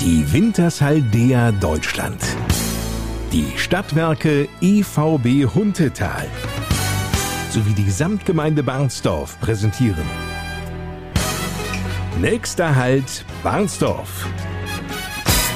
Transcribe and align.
Die 0.00 0.32
Wintershaldea 0.32 1.50
Deutschland. 1.50 2.22
Die 3.32 3.52
Stadtwerke 3.56 4.48
EVB 4.60 5.52
Huntetal 5.52 6.28
sowie 7.50 7.72
die 7.72 7.90
Samtgemeinde 7.90 8.62
Barnsdorf 8.62 9.40
präsentieren. 9.40 10.04
Nächster 12.20 12.76
Halt 12.76 13.24
Barnsdorf. 13.42 14.28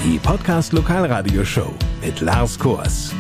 Die 0.05 0.19
Podcast 0.19 0.73
Lokalradioshow 0.73 1.73
mit 2.05 2.21
Lars 2.21 2.59
Kors. 2.59 3.15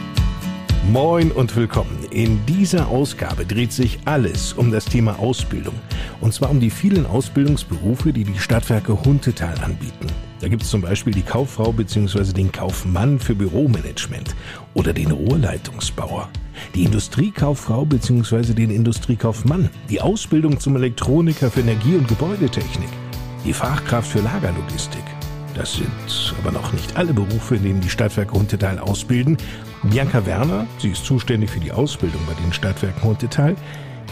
Moin 0.90 1.30
und 1.30 1.54
willkommen. 1.54 2.04
In 2.10 2.44
dieser 2.46 2.88
Ausgabe 2.88 3.46
dreht 3.46 3.72
sich 3.72 4.00
alles 4.06 4.54
um 4.54 4.72
das 4.72 4.86
Thema 4.86 5.20
Ausbildung. 5.20 5.74
Und 6.22 6.32
zwar 6.32 6.50
um 6.50 6.60
die 6.60 6.70
vielen 6.70 7.04
Ausbildungsberufe, 7.04 8.12
die 8.12 8.22
die 8.22 8.38
Stadtwerke 8.38 9.04
Huntetal 9.04 9.58
anbieten. 9.64 10.06
Da 10.40 10.46
gibt 10.46 10.62
es 10.62 10.70
zum 10.70 10.80
Beispiel 10.80 11.12
die 11.12 11.22
Kauffrau 11.22 11.72
bzw. 11.72 12.32
den 12.32 12.52
Kaufmann 12.52 13.18
für 13.18 13.34
Büromanagement 13.34 14.36
oder 14.72 14.92
den 14.92 15.10
Rohrleitungsbauer, 15.10 16.28
die 16.76 16.84
Industriekauffrau 16.84 17.84
bzw. 17.84 18.54
den 18.54 18.70
Industriekaufmann, 18.70 19.68
die 19.90 20.00
Ausbildung 20.00 20.60
zum 20.60 20.76
Elektroniker 20.76 21.50
für 21.50 21.60
Energie- 21.60 21.96
und 21.96 22.06
Gebäudetechnik, 22.06 22.88
die 23.44 23.52
Fachkraft 23.52 24.12
für 24.12 24.20
Lagerlogistik. 24.20 25.04
Das 25.56 25.74
sind 25.74 26.34
aber 26.40 26.52
noch 26.52 26.72
nicht 26.72 26.96
alle 26.96 27.12
Berufe, 27.12 27.56
in 27.56 27.64
denen 27.64 27.80
die 27.80 27.90
Stadtwerke 27.90 28.34
Huntetal 28.34 28.78
ausbilden. 28.78 29.36
Bianca 29.82 30.24
Werner, 30.24 30.66
sie 30.78 30.90
ist 30.90 31.04
zuständig 31.04 31.50
für 31.50 31.60
die 31.60 31.72
Ausbildung 31.72 32.20
bei 32.28 32.34
den 32.40 32.52
Stadtwerken 32.52 33.02
Huntetal, 33.02 33.56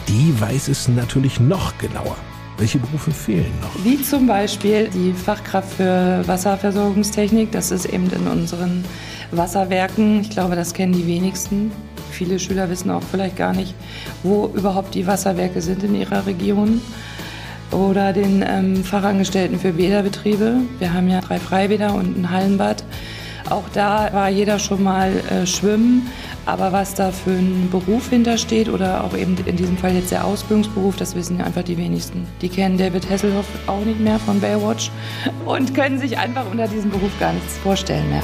die 0.07 0.39
weiß 0.39 0.67
es 0.67 0.87
natürlich 0.87 1.39
noch 1.39 1.77
genauer. 1.77 2.15
Welche 2.57 2.77
Berufe 2.77 3.11
fehlen 3.11 3.51
noch? 3.61 3.83
Wie 3.83 4.01
zum 4.01 4.27
Beispiel 4.27 4.87
die 4.93 5.13
Fachkraft 5.13 5.73
für 5.73 6.21
Wasserversorgungstechnik. 6.27 7.51
Das 7.51 7.71
ist 7.71 7.85
eben 7.85 8.09
in 8.11 8.27
unseren 8.27 8.83
Wasserwerken. 9.31 10.21
Ich 10.21 10.29
glaube, 10.29 10.55
das 10.55 10.73
kennen 10.73 10.93
die 10.93 11.07
wenigsten. 11.07 11.71
Viele 12.11 12.37
Schüler 12.39 12.69
wissen 12.69 12.91
auch 12.91 13.01
vielleicht 13.09 13.35
gar 13.35 13.53
nicht, 13.53 13.73
wo 14.21 14.51
überhaupt 14.53 14.93
die 14.93 15.07
Wasserwerke 15.07 15.61
sind 15.61 15.83
in 15.83 15.95
ihrer 15.95 16.25
Region. 16.27 16.81
Oder 17.71 18.13
den 18.13 18.43
ähm, 18.45 18.83
Fachangestellten 18.83 19.57
für 19.57 19.73
Bäderbetriebe. 19.73 20.57
Wir 20.77 20.93
haben 20.93 21.07
ja 21.07 21.21
drei 21.21 21.39
Freibäder 21.39 21.95
und 21.95 22.17
ein 22.17 22.29
Hallenbad. 22.29 22.83
Auch 23.49 23.63
da 23.73 24.09
war 24.13 24.29
jeder 24.29 24.59
schon 24.59 24.83
mal 24.83 25.11
äh, 25.29 25.47
schwimmen. 25.47 26.07
Aber 26.45 26.71
was 26.71 26.95
da 26.95 27.11
für 27.11 27.31
ein 27.31 27.69
Beruf 27.69 28.09
hintersteht 28.09 28.67
oder 28.67 29.03
auch 29.03 29.15
eben 29.15 29.37
in 29.45 29.55
diesem 29.57 29.77
Fall 29.77 29.93
jetzt 29.93 30.11
der 30.11 30.25
Ausbildungsberuf, 30.25 30.95
das 30.95 31.15
wissen 31.15 31.39
einfach 31.39 31.63
die 31.63 31.77
wenigsten. 31.77 32.25
Die 32.41 32.49
kennen 32.49 32.77
David 32.77 33.07
Hasselhoff 33.09 33.45
auch 33.67 33.85
nicht 33.85 33.99
mehr 33.99 34.17
von 34.17 34.39
Baywatch 34.39 34.89
und 35.45 35.75
können 35.75 35.99
sich 35.99 36.17
einfach 36.17 36.49
unter 36.51 36.67
diesem 36.67 36.89
Beruf 36.89 37.11
gar 37.19 37.33
nichts 37.33 37.57
vorstellen 37.59 38.09
mehr. 38.09 38.23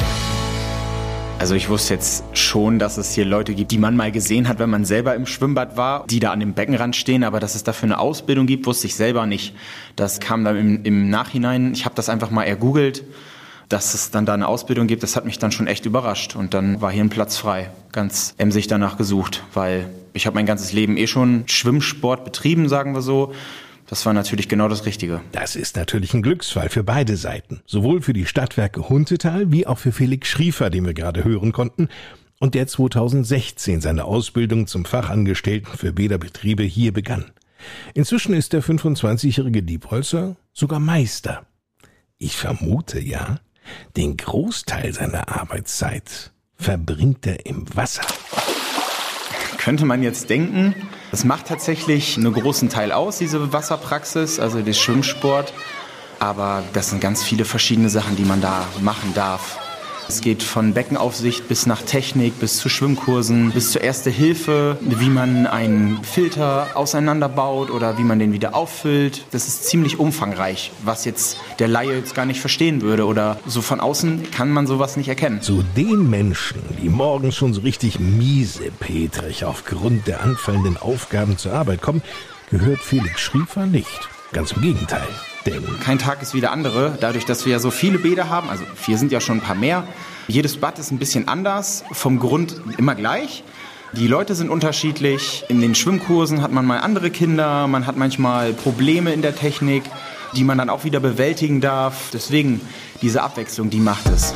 Also 1.40 1.54
ich 1.54 1.70
wusste 1.70 1.94
jetzt 1.94 2.24
schon, 2.36 2.80
dass 2.80 2.98
es 2.98 3.14
hier 3.14 3.24
Leute 3.24 3.54
gibt, 3.54 3.70
die 3.70 3.78
man 3.78 3.96
mal 3.96 4.12
gesehen 4.12 4.48
hat, 4.48 4.58
wenn 4.58 4.72
man 4.72 4.86
selber 4.86 5.14
im 5.14 5.28
Schwimmbad 5.28 5.78
war, 5.78 6.04
die 6.08 6.20
da 6.20 6.32
an 6.32 6.40
dem 6.40 6.54
Beckenrand 6.54 6.96
stehen, 6.96 7.24
aber 7.24 7.40
dass 7.40 7.54
es 7.54 7.64
dafür 7.64 7.86
eine 7.86 8.00
Ausbildung 8.00 8.48
gibt, 8.48 8.66
wusste 8.66 8.88
ich 8.88 8.96
selber 8.96 9.28
nicht. 9.28 9.54
Das 9.96 10.20
kam 10.20 10.44
dann 10.44 10.58
im, 10.58 10.84
im 10.84 11.10
Nachhinein. 11.12 11.74
Ich 11.74 11.86
habe 11.86 11.94
das 11.94 12.10
einfach 12.10 12.32
mal 12.32 12.46
ergoogelt 12.46 13.04
dass 13.70 13.94
es 13.94 14.12
dann 14.12 14.26
da 14.26 14.34
eine 14.34 14.48
Ausbildung 14.48 14.88
gibt, 14.88 15.04
das 15.04 15.16
hat 15.16 15.26
mich 15.26 15.40
dann 15.40 15.52
schon 15.52 15.68
echt 15.68 15.86
überrascht. 15.86 16.36
Und 16.36 16.54
dann 16.54 16.82
war 16.82 16.92
hier 16.92 17.04
ein 17.04 17.10
Platz 17.10 17.38
frei, 17.38 17.70
ganz 17.92 18.34
emsig 18.38 18.68
danach 18.68 18.98
gesucht, 18.98 19.44
weil 19.54 19.90
ich 20.14 20.26
habe 20.26 20.36
mein 20.36 20.46
ganzes 20.46 20.74
Leben 20.74 20.98
eh 20.98 21.08
schon 21.08 21.44
Schwimmsport 21.48 22.24
betrieben, 22.24 22.70
sagen 22.70 22.94
wir 22.94 23.02
so. 23.02 23.34
Das 23.88 24.06
war 24.06 24.14
natürlich 24.14 24.50
genau 24.50 24.68
das 24.68 24.86
Richtige. 24.86 25.22
Das 25.32 25.56
ist 25.56 25.78
natürlich 25.78 26.14
ein 26.14 26.22
Glücksfall 26.22 26.70
für 26.70 26.84
beide 26.84 27.16
Seiten. 27.16 27.62
Sowohl 27.66 28.02
für 28.02 28.14
die 28.14 28.26
Stadtwerke 28.26 28.90
Huntetal 28.90 29.52
wie 29.52 29.66
auch 29.66 29.78
für 29.78 29.94
Felix 29.94 30.28
Schriefer, 30.28 30.70
den 30.70 30.86
wir 30.86 30.94
gerade 30.94 31.24
hören 31.24 31.54
konnten, 31.54 31.88
und 32.40 32.54
der 32.54 32.68
2016 32.68 33.82
seine 33.82 34.06
Ausbildung 34.06 34.68
zum 34.68 34.86
Fachangestellten 34.86 35.76
für 35.76 35.94
Bäderbetriebe 35.94 36.64
hier 36.64 36.94
begann. 36.94 37.32
Inzwischen 37.94 38.34
ist 38.34 38.54
der 38.54 38.62
25-jährige 38.62 39.64
Diebholzer 39.64 40.36
sogar 40.54 40.80
Meister. 40.80 41.48
Ich 42.18 42.36
vermute 42.36 43.00
ja, 43.00 43.40
den 43.96 44.18
Großteil 44.18 44.94
seiner 44.94 45.30
Arbeitszeit 45.30 46.32
verbringt 46.56 47.26
er 47.28 47.46
im 47.46 47.66
Wasser. 47.76 48.04
Könnte 49.58 49.86
man 49.86 50.02
jetzt 50.02 50.30
denken, 50.30 50.76
das 51.12 51.24
macht 51.24 51.48
tatsächlich 51.48 52.18
einen 52.18 52.34
großen 52.34 52.70
Teil 52.70 52.92
aus, 52.92 53.18
diese 53.18 53.52
Wasserpraxis, 53.54 54.40
also 54.40 54.62
der 54.62 54.74
Schwimmsport. 54.74 55.54
Aber 56.20 56.64
das 56.74 56.90
sind 56.90 57.02
ganz 57.02 57.24
viele 57.24 57.46
verschiedene 57.46 57.90
Sachen, 57.90 58.16
die 58.16 58.26
man 58.26 58.42
da 58.42 58.66
machen 58.82 59.14
darf. 59.14 59.60
Es 60.10 60.22
geht 60.22 60.42
von 60.42 60.74
Beckenaufsicht 60.74 61.50
bis 61.50 61.66
nach 61.66 61.82
Technik, 61.82 62.40
bis 62.40 62.58
zu 62.58 62.70
Schwimmkursen, 62.70 63.52
bis 63.52 63.74
zur 63.74 63.82
Erste 63.82 64.10
Hilfe, 64.10 64.78
wie 64.80 65.10
man 65.10 65.46
einen 65.46 66.02
Filter 66.04 66.70
auseinanderbaut 66.76 67.70
oder 67.70 67.98
wie 67.98 68.04
man 68.04 68.18
den 68.18 68.32
wieder 68.32 68.56
auffüllt. 68.56 69.26
Das 69.32 69.48
ist 69.48 69.66
ziemlich 69.66 70.00
umfangreich, 70.00 70.72
was 70.84 71.04
jetzt 71.04 71.38
der 71.60 71.68
Laie 71.68 71.98
jetzt 71.98 72.16
gar 72.16 72.26
nicht 72.26 72.40
verstehen 72.40 72.82
würde 72.82 73.06
oder 73.06 73.40
so 73.46 73.62
von 73.62 73.82
außen 73.82 74.32
kann 74.32 74.50
man 74.50 74.66
sowas 74.66 74.96
nicht 74.96 75.10
erkennen. 75.10 75.42
Zu 75.42 75.64
den 75.76 76.10
Menschen, 76.10 76.62
die 76.82 76.88
morgens 76.88 77.36
schon 77.36 77.54
so 77.54 77.62
richtig 77.62 78.00
miesepetrig 78.00 79.44
aufgrund 79.44 80.08
der 80.08 80.24
anfallenden 80.24 80.78
Aufgaben 80.78 81.38
zur 81.38 81.54
Arbeit 81.54 81.82
kommen, 81.82 82.02
gehört 82.50 82.80
Felix 82.80 83.20
Schriefer 83.20 83.66
nicht. 83.66 84.10
Ganz 84.32 84.54
im 84.54 84.62
Gegenteil. 84.62 85.08
Denn 85.48 85.64
kein 85.80 85.98
Tag 85.98 86.22
ist 86.22 86.34
wie 86.34 86.42
der 86.42 86.52
andere. 86.52 86.98
Dadurch, 87.00 87.24
dass 87.24 87.46
wir 87.46 87.54
ja 87.54 87.60
so 87.60 87.72
viele 87.72 88.00
Bäder 88.00 88.30
haben, 88.30 88.50
also 88.50 88.66
vier 88.76 88.98
sind 88.98 89.14
ja 89.14 89.22
schon 89.22 89.38
ein 89.38 89.42
paar 89.42 89.56
mehr. 89.56 89.88
Jedes 90.28 90.58
Bad 90.58 90.78
ist 90.78 90.92
ein 90.92 91.00
bisschen 91.00 91.30
anders, 91.30 91.86
vom 91.94 92.20
Grund 92.20 92.58
immer 92.78 92.96
gleich. 92.96 93.46
Die 93.94 94.08
Leute 94.08 94.36
sind 94.36 94.50
unterschiedlich. 94.50 95.46
In 95.48 95.62
den 95.62 95.74
Schwimmkursen 95.74 96.42
hat 96.42 96.52
man 96.52 96.66
mal 96.66 96.80
andere 96.80 97.10
Kinder, 97.10 97.66
man 97.68 97.88
hat 97.88 97.96
manchmal 97.96 98.52
Probleme 98.52 99.14
in 99.14 99.22
der 99.22 99.36
Technik, 99.36 99.84
die 100.36 100.44
man 100.44 100.58
dann 100.58 100.70
auch 100.70 100.84
wieder 100.84 101.00
bewältigen 101.00 101.62
darf. 101.62 102.10
Deswegen 102.12 102.60
diese 103.02 103.24
Abwechslung, 103.24 103.70
die 103.70 103.80
macht 103.80 104.08
es. 104.08 104.34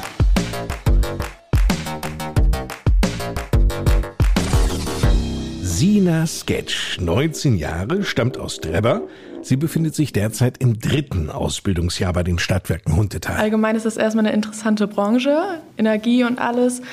Sina 5.81 6.27
Sketch, 6.27 6.99
19 6.99 7.57
Jahre, 7.57 8.03
stammt 8.03 8.37
aus 8.37 8.59
Drebber. 8.59 9.01
Sie 9.41 9.55
befindet 9.55 9.95
sich 9.95 10.13
derzeit 10.13 10.59
im 10.59 10.79
dritten 10.79 11.31
Ausbildungsjahr 11.31 12.13
bei 12.13 12.21
den 12.21 12.37
Stadtwerken 12.37 12.95
Huntetal. 12.95 13.37
Allgemein 13.37 13.75
ist 13.75 13.87
es 13.87 13.97
erstmal 13.97 14.27
eine 14.27 14.35
interessante 14.35 14.85
Branche, 14.85 15.41
Energie 15.79 16.23
und 16.23 16.37
alles. 16.37 16.83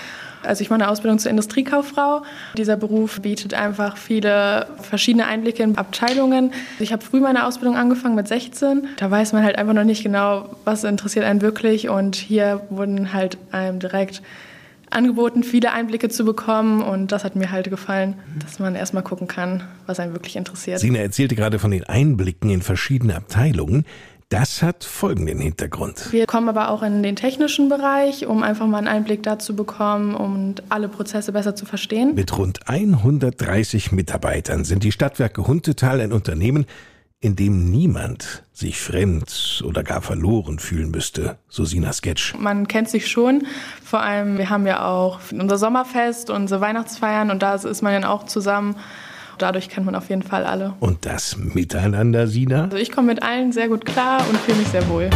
Also 0.42 0.62
ich 0.62 0.70
mache 0.70 0.80
eine 0.80 0.90
Ausbildung 0.90 1.18
zur 1.18 1.30
Industriekauffrau. 1.30 2.22
Dieser 2.56 2.78
Beruf 2.78 3.20
bietet 3.20 3.52
einfach 3.52 3.98
viele 3.98 4.66
verschiedene 4.80 5.26
Einblicke 5.26 5.62
in 5.62 5.76
Abteilungen. 5.76 6.54
Ich 6.78 6.90
habe 6.90 7.04
früh 7.04 7.20
meine 7.20 7.44
Ausbildung 7.44 7.76
angefangen 7.76 8.14
mit 8.14 8.26
16. 8.26 8.88
Da 8.96 9.10
weiß 9.10 9.34
man 9.34 9.42
halt 9.44 9.58
einfach 9.58 9.74
noch 9.74 9.84
nicht 9.84 10.02
genau, 10.02 10.48
was 10.64 10.84
interessiert 10.84 11.26
einen 11.26 11.42
wirklich. 11.42 11.90
Und 11.90 12.16
hier 12.16 12.62
wurden 12.70 13.12
halt 13.12 13.36
einem 13.52 13.80
direkt 13.80 14.22
angeboten, 14.90 15.42
viele 15.42 15.72
Einblicke 15.72 16.08
zu 16.08 16.24
bekommen. 16.24 16.82
Und 16.82 17.12
das 17.12 17.24
hat 17.24 17.36
mir 17.36 17.50
halt 17.50 17.70
gefallen, 17.70 18.16
dass 18.42 18.58
man 18.58 18.74
erstmal 18.74 19.02
gucken 19.02 19.28
kann, 19.28 19.62
was 19.86 20.00
einen 20.00 20.12
wirklich 20.12 20.36
interessiert. 20.36 20.80
Sina 20.80 20.98
erzählte 20.98 21.34
gerade 21.34 21.58
von 21.58 21.70
den 21.70 21.84
Einblicken 21.84 22.50
in 22.50 22.62
verschiedene 22.62 23.16
Abteilungen. 23.16 23.84
Das 24.30 24.62
hat 24.62 24.84
folgenden 24.84 25.38
Hintergrund. 25.38 26.12
Wir 26.12 26.26
kommen 26.26 26.50
aber 26.50 26.70
auch 26.70 26.82
in 26.82 27.02
den 27.02 27.16
technischen 27.16 27.70
Bereich, 27.70 28.26
um 28.26 28.42
einfach 28.42 28.66
mal 28.66 28.76
einen 28.76 28.86
Einblick 28.86 29.22
dazu 29.22 29.56
bekommen 29.56 30.14
und 30.14 30.62
alle 30.68 30.88
Prozesse 30.88 31.32
besser 31.32 31.56
zu 31.56 31.64
verstehen. 31.64 32.14
Mit 32.14 32.36
rund 32.36 32.68
130 32.68 33.90
Mitarbeitern 33.92 34.64
sind 34.64 34.84
die 34.84 34.92
Stadtwerke 34.92 35.46
Huntetal 35.46 36.02
ein 36.02 36.12
Unternehmen, 36.12 36.66
in 37.20 37.34
dem 37.34 37.70
niemand 37.70 38.44
sich 38.52 38.80
fremd 38.80 39.62
oder 39.66 39.82
gar 39.82 40.02
verloren 40.02 40.58
fühlen 40.58 40.90
müsste, 40.90 41.36
so 41.48 41.64
Sina 41.64 41.92
Sketch. 41.92 42.34
Man 42.38 42.68
kennt 42.68 42.88
sich 42.88 43.08
schon, 43.08 43.46
vor 43.84 44.00
allem 44.00 44.38
wir 44.38 44.50
haben 44.50 44.66
ja 44.66 44.86
auch 44.86 45.18
unser 45.32 45.58
Sommerfest, 45.58 46.30
unsere 46.30 46.60
Weihnachtsfeiern 46.60 47.30
und 47.30 47.42
da 47.42 47.54
ist 47.54 47.82
man 47.82 47.92
dann 47.92 48.04
auch 48.04 48.26
zusammen. 48.26 48.76
Dadurch 49.38 49.68
kennt 49.68 49.86
man 49.86 49.94
auf 49.94 50.08
jeden 50.08 50.22
Fall 50.22 50.44
alle. 50.44 50.74
Und 50.80 51.06
das 51.06 51.36
Miteinander, 51.36 52.26
Sina? 52.26 52.64
Also 52.64 52.76
ich 52.76 52.90
komme 52.90 53.08
mit 53.08 53.22
allen 53.22 53.52
sehr 53.52 53.68
gut 53.68 53.84
klar 53.84 54.20
und 54.28 54.36
fühle 54.38 54.58
mich 54.58 54.68
sehr 54.68 54.88
wohl. 54.88 55.10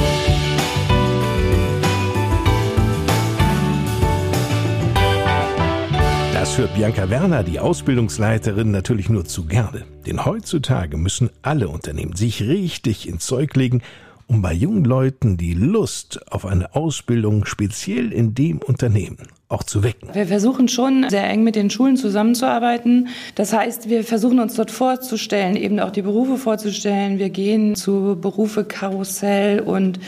Das 6.42 6.58
hört 6.58 6.74
Bianca 6.74 7.08
Werner, 7.08 7.44
die 7.44 7.60
Ausbildungsleiterin, 7.60 8.72
natürlich 8.72 9.08
nur 9.08 9.24
zu 9.24 9.46
gerne. 9.46 9.84
Denn 10.04 10.24
heutzutage 10.24 10.96
müssen 10.96 11.30
alle 11.40 11.68
Unternehmen 11.68 12.16
sich 12.16 12.42
richtig 12.42 13.08
ins 13.08 13.26
Zeug 13.26 13.54
legen, 13.54 13.80
um 14.26 14.42
bei 14.42 14.52
jungen 14.52 14.84
Leuten 14.84 15.36
die 15.36 15.54
Lust 15.54 16.20
auf 16.32 16.44
eine 16.44 16.74
Ausbildung 16.74 17.44
speziell 17.44 18.12
in 18.12 18.34
dem 18.34 18.58
Unternehmen 18.58 19.18
auch 19.52 19.62
zu 19.62 19.82
wecken. 19.82 20.08
Wir 20.12 20.26
versuchen 20.26 20.68
schon 20.68 21.06
sehr 21.10 21.28
eng 21.28 21.44
mit 21.44 21.56
den 21.56 21.70
Schulen 21.70 21.96
zusammenzuarbeiten. 21.96 23.08
Das 23.34 23.52
heißt, 23.52 23.88
wir 23.88 24.02
versuchen 24.02 24.40
uns 24.40 24.54
dort 24.54 24.70
vorzustellen, 24.70 25.56
eben 25.56 25.78
auch 25.78 25.90
die 25.90 26.02
Berufe 26.02 26.38
vorzustellen. 26.38 27.18
Wir 27.18 27.28
gehen 27.28 27.76
zu 27.76 28.16
Berufe 28.20 28.64
Karussell 28.64 29.60
und 29.60 30.00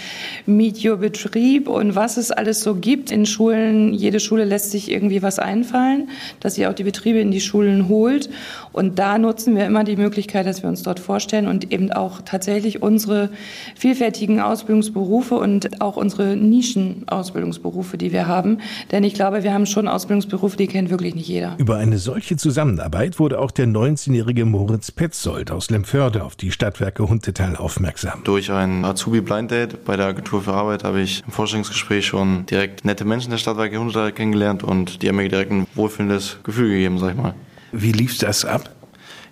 Meet 0.46 0.84
Your 0.84 0.96
Betrieb 0.96 1.68
und 1.68 1.94
was 1.94 2.16
es 2.16 2.30
alles 2.30 2.62
so 2.62 2.74
gibt 2.74 3.10
in 3.10 3.26
Schulen. 3.26 3.92
Jede 3.92 4.18
Schule 4.18 4.44
lässt 4.44 4.70
sich 4.70 4.90
irgendwie 4.90 5.22
was 5.22 5.38
einfallen, 5.38 6.08
dass 6.40 6.54
sie 6.54 6.66
auch 6.66 6.74
die 6.74 6.84
Betriebe 6.84 7.20
in 7.20 7.30
die 7.30 7.40
Schulen 7.40 7.88
holt. 7.88 8.30
Und 8.72 8.98
da 8.98 9.18
nutzen 9.18 9.54
wir 9.56 9.66
immer 9.66 9.84
die 9.84 9.96
Möglichkeit, 9.96 10.46
dass 10.46 10.62
wir 10.62 10.70
uns 10.70 10.82
dort 10.82 10.98
vorstellen 11.00 11.46
und 11.46 11.70
eben 11.70 11.92
auch 11.92 12.22
tatsächlich 12.22 12.82
unsere 12.82 13.28
vielfältigen 13.76 14.40
Ausbildungsberufe 14.40 15.36
und 15.36 15.80
auch 15.80 15.96
unsere 15.96 16.34
Nischenausbildungsberufe, 16.34 17.98
die 17.98 18.12
wir 18.12 18.26
haben. 18.26 18.58
Denn 18.90 19.04
ich 19.04 19.14
glaube, 19.14 19.33
wir 19.42 19.52
haben 19.52 19.66
schon 19.66 19.88
Ausbildungsberufe, 19.88 20.56
die 20.56 20.66
kennt 20.66 20.90
wirklich 20.90 21.14
nicht 21.14 21.28
jeder. 21.28 21.56
Über 21.58 21.76
eine 21.76 21.98
solche 21.98 22.36
Zusammenarbeit 22.36 23.18
wurde 23.18 23.40
auch 23.40 23.50
der 23.50 23.66
19-jährige 23.66 24.44
Moritz 24.44 24.90
Petzold 24.90 25.50
aus 25.50 25.70
Lemförde 25.70 26.24
auf 26.24 26.36
die 26.36 26.52
Stadtwerke 26.52 27.08
Huntetal 27.08 27.56
aufmerksam. 27.56 28.20
Durch 28.24 28.52
ein 28.52 28.84
Azubi 28.84 29.20
Blind 29.20 29.50
Date 29.50 29.84
bei 29.84 29.96
der 29.96 30.06
Agentur 30.06 30.42
für 30.42 30.52
Arbeit 30.52 30.84
habe 30.84 31.00
ich 31.00 31.22
im 31.26 31.32
Vorstellungsgespräch 31.32 32.06
schon 32.06 32.46
direkt 32.46 32.84
nette 32.84 33.04
Menschen 33.04 33.30
der 33.30 33.38
Stadtwerke 33.38 33.78
Huntetal 33.78 34.12
kennengelernt 34.12 34.62
und 34.62 35.02
die 35.02 35.08
haben 35.08 35.16
mir 35.16 35.28
direkt 35.28 35.50
ein 35.50 35.66
wohlfühlendes 35.74 36.38
Gefühl 36.44 36.68
gegeben, 36.68 36.98
sag 36.98 37.10
ich 37.10 37.20
mal. 37.20 37.34
Wie 37.72 37.92
lief 37.92 38.16
das 38.18 38.44
ab? 38.44 38.70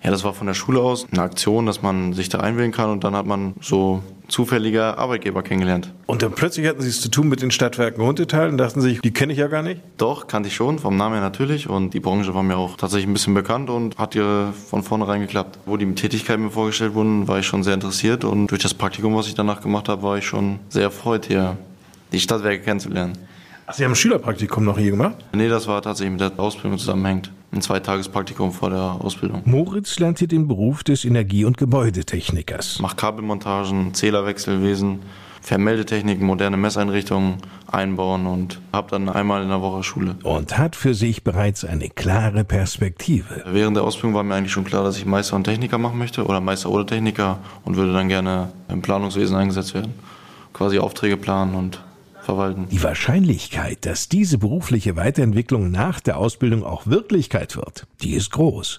Ja, 0.02 0.10
das 0.10 0.24
war 0.24 0.34
von 0.34 0.48
der 0.48 0.54
Schule 0.54 0.80
aus 0.80 1.06
eine 1.12 1.22
Aktion, 1.22 1.66
dass 1.66 1.80
man 1.80 2.12
sich 2.12 2.28
da 2.28 2.40
einwählen 2.40 2.72
kann 2.72 2.90
und 2.90 3.04
dann 3.04 3.14
hat 3.14 3.24
man 3.24 3.54
so 3.60 4.02
zufällige 4.26 4.98
Arbeitgeber 4.98 5.42
kennengelernt. 5.42 5.92
Und 6.06 6.22
dann 6.22 6.32
plötzlich 6.32 6.66
hatten 6.66 6.80
Sie 6.80 6.88
es 6.88 7.00
zu 7.00 7.08
tun 7.08 7.28
mit 7.28 7.42
den 7.42 7.50
Stadtwerken 7.50 8.02
Huntetal 8.02 8.48
und 8.48 8.58
dachten 8.58 8.80
sich, 8.80 9.00
die 9.00 9.12
kenne 9.12 9.32
ich 9.32 9.38
ja 9.38 9.46
gar 9.46 9.62
nicht? 9.62 9.80
Doch, 9.98 10.26
kannte 10.26 10.48
ich 10.48 10.56
schon, 10.56 10.78
vom 10.78 10.96
Namen 10.96 11.14
her 11.14 11.22
natürlich. 11.22 11.68
Und 11.68 11.94
die 11.94 12.00
Branche 12.00 12.34
war 12.34 12.42
mir 12.42 12.56
auch 12.56 12.76
tatsächlich 12.76 13.08
ein 13.08 13.12
bisschen 13.12 13.34
bekannt 13.34 13.70
und 13.70 13.98
hat 13.98 14.14
ihr 14.14 14.52
von 14.68 14.82
vornherein 14.82 15.20
geklappt. 15.20 15.58
Wo 15.66 15.76
die 15.76 15.86
Tätigkeiten 15.94 16.44
mir 16.44 16.50
vorgestellt 16.50 16.94
wurden, 16.94 17.28
war 17.28 17.38
ich 17.38 17.46
schon 17.46 17.62
sehr 17.62 17.74
interessiert 17.74 18.24
und 18.24 18.48
durch 18.48 18.62
das 18.62 18.74
Praktikum, 18.74 19.14
was 19.14 19.28
ich 19.28 19.34
danach 19.34 19.60
gemacht 19.60 19.88
habe, 19.88 20.02
war 20.02 20.18
ich 20.18 20.26
schon 20.26 20.58
sehr 20.68 20.84
erfreut, 20.84 21.26
hier 21.26 21.56
die 22.10 22.20
Stadtwerke 22.20 22.64
kennenzulernen. 22.64 23.12
Ach, 23.66 23.74
Sie 23.74 23.84
haben 23.84 23.92
ein 23.92 23.96
Schülerpraktikum 23.96 24.64
noch 24.64 24.78
hier 24.78 24.90
gemacht? 24.90 25.16
Nee, 25.32 25.48
das 25.48 25.68
war 25.68 25.80
tatsächlich 25.80 26.12
mit 26.12 26.20
der 26.20 26.40
Ausbildung 26.40 26.78
zusammenhängt. 26.78 27.30
Ein 27.54 27.60
Zweitagespraktikum 27.60 28.50
vor 28.50 28.70
der 28.70 28.96
Ausbildung. 28.98 29.42
Moritz 29.44 29.98
lernt 29.98 30.18
hier 30.18 30.28
den 30.28 30.48
Beruf 30.48 30.84
des 30.84 31.04
Energie- 31.04 31.44
und 31.44 31.58
Gebäudetechnikers. 31.58 32.78
Mach 32.80 32.96
Kabelmontagen, 32.96 33.92
Zählerwechselwesen, 33.92 35.00
Vermeldetechniken, 35.42 36.26
moderne 36.26 36.56
Messeinrichtungen 36.56 37.36
einbauen 37.66 38.26
und 38.26 38.58
habe 38.72 38.90
dann 38.90 39.10
einmal 39.10 39.42
in 39.42 39.50
der 39.50 39.60
Woche 39.60 39.82
Schule. 39.82 40.16
Und 40.22 40.56
hat 40.56 40.76
für 40.76 40.94
sich 40.94 41.24
bereits 41.24 41.66
eine 41.66 41.90
klare 41.90 42.44
Perspektive. 42.44 43.44
Während 43.46 43.76
der 43.76 43.84
Ausbildung 43.84 44.14
war 44.14 44.22
mir 44.22 44.34
eigentlich 44.34 44.52
schon 44.52 44.64
klar, 44.64 44.82
dass 44.82 44.96
ich 44.96 45.04
Meister 45.04 45.36
und 45.36 45.44
Techniker 45.44 45.76
machen 45.76 45.98
möchte 45.98 46.24
oder 46.24 46.40
Meister 46.40 46.70
oder 46.70 46.86
Techniker 46.86 47.38
und 47.66 47.76
würde 47.76 47.92
dann 47.92 48.08
gerne 48.08 48.50
im 48.68 48.80
Planungswesen 48.80 49.36
eingesetzt 49.36 49.74
werden. 49.74 49.92
Quasi 50.54 50.78
Aufträge 50.78 51.18
planen 51.18 51.54
und 51.54 51.82
verwalten. 52.22 52.68
Die 52.70 52.82
Wahrscheinlichkeit, 52.82 53.84
dass 53.86 54.08
diese 54.08 54.38
berufliche 54.38 54.96
Weiterentwicklung 54.96 55.70
nach 55.70 56.00
der 56.00 56.18
Ausbildung 56.18 56.64
auch 56.64 56.86
Wirklichkeit 56.86 57.56
wird, 57.56 57.86
die 58.02 58.14
ist 58.14 58.30
groß. 58.30 58.78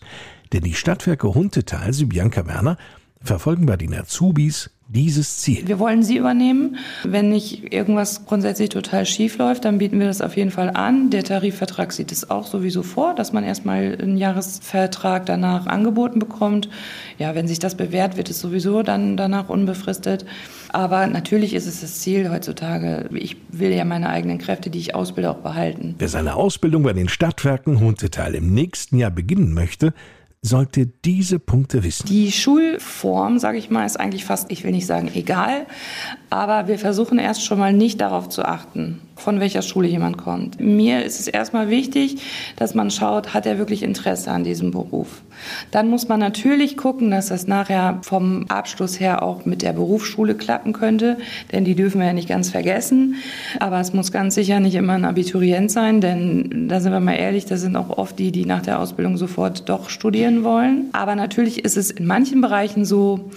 Denn 0.52 0.64
die 0.64 0.76
Stadtwerke 0.76 1.34
Huntetal, 1.34 1.94
sie 1.94 2.06
Bianca 2.06 2.46
Werner, 2.46 2.78
verfolgen 3.22 3.66
bei 3.66 3.78
den 3.78 3.94
Azubis 3.94 4.70
dieses 4.94 5.38
Ziel. 5.38 5.68
Wir 5.68 5.80
wollen 5.80 6.04
sie 6.04 6.18
übernehmen. 6.18 6.78
Wenn 7.04 7.30
nicht 7.30 7.74
irgendwas 7.74 8.26
grundsätzlich 8.26 8.70
total 8.70 9.06
schief 9.06 9.38
läuft, 9.38 9.66
dann 9.66 9.80
bieten 9.80 10.00
wir 10.00 10.06
das 10.06 10.22
auf 10.22 10.38
jeden 10.38 10.52
Fall 10.52 10.70
an. 10.70 11.10
Der 11.10 11.24
Tarifvertrag 11.24 11.92
sieht 11.92 12.12
es 12.12 12.30
auch 12.30 12.46
sowieso 12.46 12.84
vor, 12.84 13.16
dass 13.16 13.34
man 13.34 13.44
erstmal 13.44 13.98
einen 14.00 14.18
Jahresvertrag 14.18 15.26
danach 15.26 15.66
angeboten 15.66 16.20
bekommt. 16.20 16.70
Ja, 17.18 17.34
wenn 17.34 17.48
sich 17.48 17.60
das 17.60 17.76
bewährt, 17.76 18.18
wird 18.18 18.30
es 18.30 18.40
sowieso 18.40 18.84
dann 18.84 19.18
danach 19.18 19.50
unbefristet. 19.50 20.26
Aber 20.74 21.06
natürlich 21.06 21.54
ist 21.54 21.68
es 21.68 21.82
das 21.82 22.00
Ziel 22.00 22.32
heutzutage. 22.32 23.08
Ich 23.14 23.38
will 23.50 23.72
ja 23.72 23.86
meine 23.86 24.10
eigenen 24.10 24.40
Kräfte, 24.40 24.72
die 24.72 24.80
ich 24.80 24.96
ausbilde, 24.96 25.30
auch 25.30 25.38
behalten. 25.38 25.94
Wer 26.00 26.10
seine 26.10 26.36
Ausbildung 26.36 26.82
bei 26.82 26.94
den 26.94 27.10
Stadtwerken 27.10 27.80
Huntetal 27.80 28.34
im 28.34 28.54
nächsten 28.54 28.98
Jahr 28.98 29.12
beginnen 29.12 29.54
möchte, 29.54 29.94
sollte 30.42 30.88
diese 31.06 31.40
Punkte 31.40 31.84
wissen. 31.84 32.08
Die 32.08 32.32
Schulform, 32.32 33.40
sage 33.40 33.58
ich 33.58 33.70
mal, 33.70 33.86
ist 33.86 34.00
eigentlich 34.00 34.26
fast, 34.26 34.52
ich 34.52 34.64
will 34.64 34.72
nicht 34.72 34.86
sagen 34.86 35.10
egal, 35.14 35.66
aber 36.30 36.68
wir 36.68 36.78
versuchen 36.78 37.18
erst 37.18 37.46
schon 37.46 37.60
mal 37.60 37.72
nicht 37.72 38.02
darauf 38.02 38.28
zu 38.28 38.44
achten, 38.44 39.00
von 39.24 39.40
welcher 39.40 39.62
Schule 39.62 39.88
jemand 39.88 40.18
kommt. 40.18 40.60
Mir 40.60 41.04
ist 41.04 41.20
es 41.20 41.28
erstmal 41.28 41.70
wichtig, 41.70 42.18
dass 42.58 42.76
man 42.76 42.92
schaut, 42.92 43.34
hat 43.34 43.46
er 43.46 43.58
wirklich 43.58 43.82
Interesse 43.82 44.32
an 44.32 44.44
diesem 44.44 44.72
Beruf. 44.72 45.22
Dann 45.72 45.90
muss 45.90 46.08
man 46.08 46.20
natürlich 46.20 46.78
gucken, 46.78 47.10
dass 47.10 47.28
das 47.28 47.48
nachher 47.48 48.00
vom 48.04 48.46
Abschluss 48.50 49.00
her 49.00 49.24
auch 49.24 49.46
mit 49.46 49.62
der 49.62 49.74
Berufsschule 49.74 50.36
klappen 50.36 50.74
könnte, 50.74 51.18
denn 51.52 51.64
die 51.64 51.76
dürfen 51.76 52.00
wir 52.00 52.08
ja 52.08 52.14
nicht 52.14 52.30
ganz 52.30 52.50
vergessen. 52.50 53.16
Aber 53.60 53.80
es 53.80 53.94
muss 53.94 54.12
ganz 54.12 54.36
sicher 54.36 54.60
nicht 54.60 54.76
immer 54.76 54.94
ein 54.94 55.06
Abiturient 55.06 55.72
sein, 55.72 56.02
denn 56.02 56.68
da 56.68 56.80
sind 56.80 56.92
wir 56.92 57.00
mal 57.00 57.16
ehrlich, 57.16 57.46
das 57.46 57.62
sind 57.62 57.76
auch 57.76 57.98
oft 57.98 58.20
die, 58.20 58.32
die 58.32 58.46
nach 58.46 58.62
der 58.62 58.80
Ausbildung 58.80 59.18
sofort 59.18 59.70
doch 59.70 59.90
studieren 59.90 60.44
wollen. 60.44 60.90
Aber 60.92 61.16
natürlich 61.16 61.64
ist 61.64 61.78
es 61.78 61.92
in 61.92 62.06
manchen 62.06 62.42
Bereichen 62.42 62.86
so, 62.86 63.32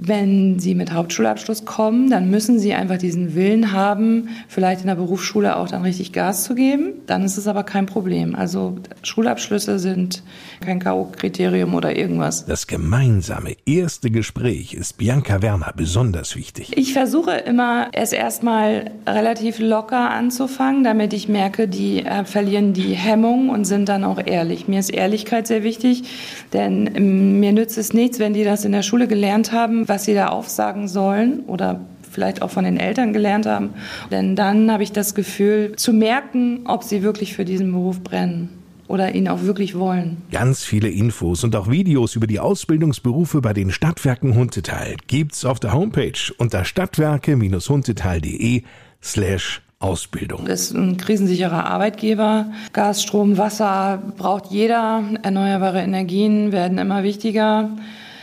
wenn 0.00 0.58
Sie 0.58 0.74
mit 0.74 0.92
Hauptschulabschluss 0.92 1.64
kommen, 1.64 2.10
dann 2.10 2.30
müssen 2.30 2.58
Sie 2.58 2.74
einfach 2.74 2.98
diesen 2.98 3.34
Willen 3.34 3.72
haben, 3.72 4.28
vielleicht 4.48 4.82
in 4.82 4.88
der 4.88 4.94
Berufsschule 4.94 5.56
auch 5.56 5.68
dann 5.68 5.82
richtig 5.82 6.12
Gas 6.12 6.44
zu 6.44 6.54
geben. 6.54 6.94
Dann 7.06 7.24
ist 7.24 7.36
es 7.36 7.46
aber 7.46 7.64
kein 7.64 7.86
Problem. 7.86 8.34
Also 8.34 8.76
Schulabschlüsse 9.02 9.78
sind 9.78 10.22
kein 10.60 10.80
K.O.-Kriterium 10.80 11.74
oder 11.74 11.96
irgendwas. 11.96 12.46
Das 12.46 12.66
gemeinsame 12.66 13.56
erste 13.66 14.10
Gespräch 14.10 14.74
ist 14.74 14.98
Bianca 14.98 15.42
Werner 15.42 15.72
besonders 15.76 16.36
wichtig. 16.36 16.76
Ich 16.76 16.92
versuche 16.92 17.32
immer, 17.32 17.88
es 17.92 18.12
erstmal 18.12 18.90
relativ 19.06 19.58
locker 19.58 20.10
anzufangen, 20.10 20.84
damit 20.84 21.12
ich 21.12 21.28
merke, 21.28 21.68
die 21.68 22.04
äh, 22.04 22.24
verlieren 22.24 22.72
die 22.72 22.94
Hemmung 22.94 23.50
und 23.50 23.64
sind 23.64 23.88
dann 23.88 24.04
auch 24.04 24.20
ehrlich. 24.24 24.68
Mir 24.68 24.80
ist 24.80 24.90
Ehrlichkeit 24.90 25.46
sehr 25.46 25.62
wichtig, 25.62 26.04
denn 26.52 26.90
ähm, 26.94 27.40
mir 27.40 27.52
nützt 27.52 27.78
es 27.78 27.92
nichts, 27.92 28.18
wenn 28.18 28.32
die 28.32 28.44
das 28.44 28.64
in 28.64 28.72
der 28.72 28.82
Schule 28.82 29.08
gelernt 29.08 29.52
haben, 29.52 29.85
was 29.86 30.04
sie 30.04 30.14
da 30.14 30.28
aufsagen 30.28 30.88
sollen 30.88 31.40
oder 31.46 31.80
vielleicht 32.10 32.42
auch 32.42 32.50
von 32.50 32.64
den 32.64 32.78
Eltern 32.78 33.12
gelernt 33.12 33.46
haben. 33.46 33.70
Denn 34.10 34.36
dann 34.36 34.70
habe 34.72 34.82
ich 34.82 34.92
das 34.92 35.14
Gefühl 35.14 35.76
zu 35.76 35.92
merken, 35.92 36.60
ob 36.66 36.82
sie 36.82 37.02
wirklich 37.02 37.34
für 37.34 37.44
diesen 37.44 37.72
Beruf 37.72 38.00
brennen 38.00 38.48
oder 38.88 39.14
ihn 39.14 39.28
auch 39.28 39.42
wirklich 39.42 39.78
wollen. 39.78 40.22
Ganz 40.30 40.64
viele 40.64 40.88
Infos 40.88 41.44
und 41.44 41.54
auch 41.56 41.70
Videos 41.70 42.16
über 42.16 42.26
die 42.26 42.40
Ausbildungsberufe 42.40 43.40
bei 43.40 43.52
den 43.52 43.70
Stadtwerken 43.70 44.34
Huntetal 44.34 44.96
gibt's 45.06 45.44
auf 45.44 45.60
der 45.60 45.72
Homepage 45.72 46.12
unter 46.38 46.64
stadtwerke-huntetal.de 46.64 48.62
slash 49.02 49.62
Ausbildung. 49.78 50.46
Das 50.46 50.62
ist 50.62 50.74
ein 50.74 50.96
krisensicherer 50.96 51.66
Arbeitgeber. 51.66 52.46
Gas, 52.72 53.02
Strom, 53.02 53.36
Wasser 53.36 54.02
braucht 54.16 54.46
jeder. 54.46 55.04
Erneuerbare 55.22 55.82
Energien 55.82 56.50
werden 56.50 56.78
immer 56.78 57.02
wichtiger. 57.02 57.76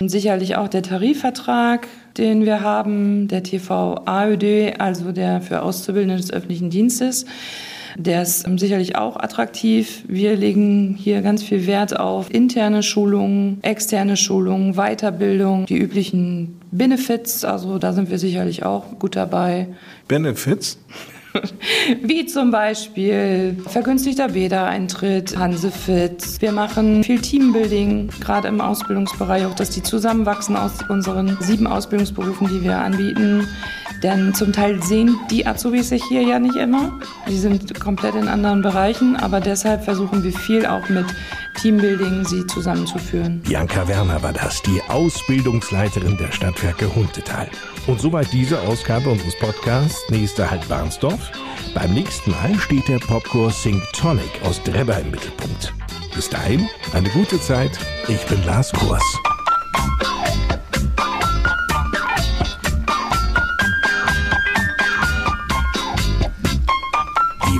Sicherlich 0.09 0.55
auch 0.55 0.67
der 0.67 0.83
Tarifvertrag, 0.83 1.87
den 2.17 2.45
wir 2.45 2.61
haben, 2.61 3.27
der 3.27 3.43
TV 3.43 4.01
AÖD, 4.05 4.79
also 4.79 5.11
der 5.11 5.41
für 5.41 5.61
Auszubildende 5.61 6.17
des 6.17 6.31
öffentlichen 6.31 6.69
Dienstes. 6.69 7.25
Der 7.95 8.23
ist 8.23 8.47
sicherlich 8.59 8.95
auch 8.95 9.17
attraktiv. 9.17 10.03
Wir 10.07 10.35
legen 10.35 10.95
hier 10.97 11.21
ganz 11.21 11.43
viel 11.43 11.67
Wert 11.67 11.99
auf 11.99 12.33
interne 12.33 12.81
Schulungen, 12.81 13.59
externe 13.61 14.17
Schulungen, 14.17 14.73
Weiterbildung, 14.73 15.65
die 15.67 15.77
üblichen 15.77 16.59
Benefits. 16.71 17.45
Also 17.45 17.77
da 17.77 17.93
sind 17.93 18.09
wir 18.09 18.17
sicherlich 18.17 18.63
auch 18.63 18.97
gut 18.97 19.15
dabei. 19.15 19.67
Benefits? 20.07 20.79
Wie 22.01 22.25
zum 22.25 22.51
Beispiel 22.51 23.57
vergünstigter 23.67 24.29
Bädereintritt, 24.29 25.37
Hansefit. 25.37 26.41
Wir 26.41 26.51
machen 26.51 27.03
viel 27.03 27.19
Teambuilding, 27.19 28.09
gerade 28.19 28.47
im 28.47 28.61
Ausbildungsbereich, 28.61 29.45
auch 29.45 29.55
dass 29.55 29.69
die 29.71 29.83
zusammenwachsen 29.83 30.55
aus 30.55 30.73
unseren 30.89 31.37
sieben 31.41 31.67
Ausbildungsberufen, 31.67 32.47
die 32.47 32.63
wir 32.63 32.77
anbieten. 32.77 33.47
Denn 34.03 34.33
zum 34.33 34.51
Teil 34.51 34.83
sehen 34.83 35.17
die 35.31 35.47
Azubis 35.47 35.89
sich 35.89 36.03
hier 36.03 36.23
ja 36.23 36.37
nicht 36.37 36.55
immer. 36.55 36.99
Die 37.29 37.37
sind 37.37 37.79
komplett 37.79 38.15
in 38.15 38.27
anderen 38.27 38.61
Bereichen, 38.61 39.15
aber 39.15 39.39
deshalb 39.39 39.83
versuchen 39.85 40.23
wir 40.23 40.33
viel 40.33 40.65
auch 40.65 40.89
mit 40.89 41.05
Teambuilding 41.55 42.25
sie 42.25 42.45
zusammenzuführen. 42.47 43.41
Bianca 43.41 43.87
Werner 43.87 44.21
war 44.21 44.33
das, 44.33 44.61
die 44.61 44.81
Ausbildungsleiterin 44.89 46.17
der 46.17 46.31
Stadtwerke 46.31 46.93
Huntetal. 46.93 47.49
Und 47.87 47.99
soweit 47.99 48.31
diese 48.31 48.59
Ausgabe 48.61 49.09
unseres 49.09 49.37
Podcasts. 49.37 50.09
Nächster 50.09 50.49
halt 50.49 50.67
Barnsdorf. 50.67 51.31
Beim 51.73 51.93
nächsten 51.93 52.31
Mal 52.31 52.55
steht 52.59 52.87
der 52.87 52.99
Popkurs 52.99 53.63
Sing 53.63 53.81
Tonic 53.93 54.41
aus 54.43 54.61
Drebber 54.63 54.99
im 54.99 55.11
Mittelpunkt. 55.11 55.73
Bis 56.15 56.29
dahin, 56.29 56.67
eine 56.93 57.09
gute 57.09 57.39
Zeit. 57.39 57.79
Ich 58.07 58.25
bin 58.25 58.43
Lars 58.45 58.71
Kurs. 58.71 59.03